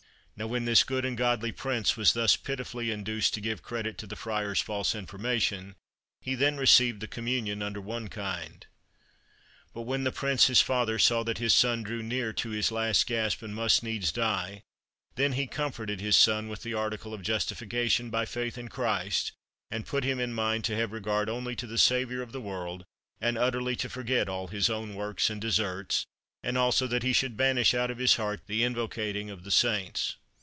[0.37, 4.07] Now, when this good and godly Prince was thus pitifully induced to give credit to
[4.07, 5.75] the Friar's false information,
[6.19, 8.65] he then received the communion under one kind.
[9.71, 13.05] But when the Prince, his father, saw that his son drew near to his last
[13.05, 14.63] gasp, and must needs die,
[15.13, 19.33] then he comforted his son with the article of justification by faith in Christ,
[19.69, 22.83] and put him in mind to have regard only to the Saviour of the world,
[23.19, 26.07] and utterly to forget all his own works and deserts,
[26.41, 30.15] and also that he should banish out of his heart the invocating of the saints.